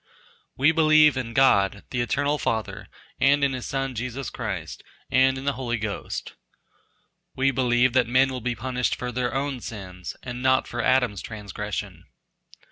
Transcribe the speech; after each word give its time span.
We 0.57 0.71
believe 0.71 1.15
in 1.15 1.33
God 1.35 1.83
the 1.91 2.01
Eternal 2.01 2.39
Father, 2.39 2.87
and 3.19 3.43
in 3.43 3.53
his 3.53 3.67
son 3.67 3.93
Jesus 3.93 4.31
Christ, 4.31 4.81
and 5.11 5.37
in 5.37 5.45
the 5.45 5.53
Holy 5.53 5.77
Ghost. 5.77 6.33
We 7.35 7.51
believe 7.51 7.93
that 7.93 8.07
men 8.07 8.31
will 8.31 8.41
be 8.41 8.55
punished 8.55 8.95
for 8.95 9.11
their 9.11 9.31
own 9.31 9.59
sins 9.59 10.15
and 10.23 10.41
not 10.41 10.67
for 10.67 10.81
Adam's 10.81 11.21
transgression. 11.21 12.05